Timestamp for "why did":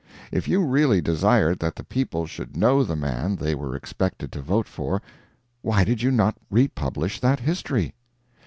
5.61-6.01